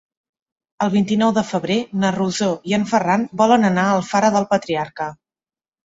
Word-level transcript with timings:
El 0.85 0.89
vint-i-nou 0.93 1.33
de 1.35 1.43
febrer 1.51 1.77
na 2.05 2.11
Rosó 2.17 2.49
i 2.73 2.77
en 2.81 2.89
Ferran 2.95 3.29
volen 3.45 3.71
anar 3.73 3.87
a 3.87 3.95
Alfara 4.01 4.37
del 4.41 4.53
Patriarca. 4.57 5.13